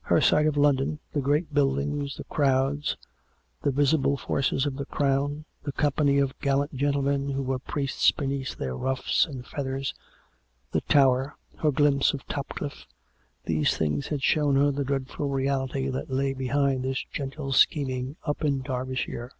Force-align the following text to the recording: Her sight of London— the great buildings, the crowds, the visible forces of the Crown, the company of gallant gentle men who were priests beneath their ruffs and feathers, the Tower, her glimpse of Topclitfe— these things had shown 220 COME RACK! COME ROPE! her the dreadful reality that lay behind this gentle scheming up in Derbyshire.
Her 0.00 0.20
sight 0.20 0.48
of 0.48 0.56
London— 0.56 0.98
the 1.14 1.20
great 1.20 1.54
buildings, 1.54 2.16
the 2.16 2.24
crowds, 2.24 2.96
the 3.62 3.70
visible 3.70 4.16
forces 4.16 4.66
of 4.66 4.74
the 4.74 4.84
Crown, 4.84 5.44
the 5.62 5.70
company 5.70 6.18
of 6.18 6.36
gallant 6.40 6.74
gentle 6.74 7.02
men 7.02 7.28
who 7.28 7.42
were 7.44 7.60
priests 7.60 8.10
beneath 8.10 8.56
their 8.56 8.74
ruffs 8.76 9.26
and 9.26 9.46
feathers, 9.46 9.94
the 10.72 10.80
Tower, 10.80 11.36
her 11.58 11.70
glimpse 11.70 12.12
of 12.12 12.26
Topclitfe— 12.26 12.84
these 13.46 13.76
things 13.78 14.08
had 14.08 14.24
shown 14.24 14.54
220 14.54 14.56
COME 14.56 14.64
RACK! 14.64 14.66
COME 14.66 14.66
ROPE! 14.66 14.70
her 14.72 14.76
the 14.76 14.88
dreadful 14.88 15.28
reality 15.84 15.88
that 15.88 16.10
lay 16.12 16.34
behind 16.34 16.82
this 16.82 17.04
gentle 17.12 17.52
scheming 17.52 18.16
up 18.26 18.44
in 18.44 18.62
Derbyshire. 18.62 19.30